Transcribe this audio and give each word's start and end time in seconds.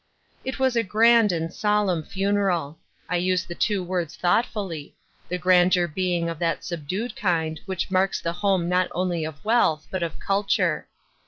It 0.43 0.57
was 0.57 0.75
a 0.75 0.81
grand 0.81 1.31
and 1.31 1.53
solemn 1.53 2.01
funeral. 2.01 2.79
I 3.07 3.17
use 3.17 3.45
the 3.45 3.53
two 3.53 3.83
words 3.83 4.15
thoughtfully; 4.15 4.95
the 5.29 5.37
grandeur 5.37 5.87
being 5.87 6.27
of 6.27 6.39
that 6.39 6.63
subdued 6.63 7.15
kind 7.15 7.59
which 7.67 7.91
marks 7.91 8.19
the 8.19 8.33
home 8.33 8.67
not 8.67 8.87
only 8.95 9.25
of 9.25 9.45
wealth, 9.45 9.85
but 9.91 10.01
of 10.01 10.17
culture. 10.17 10.87